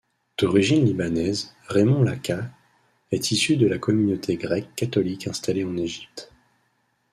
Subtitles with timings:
[0.39, 2.49] D'origine libanaise, Raymond Lakah
[3.11, 6.33] est issu de la communauté grecque catholique installée en Egypte.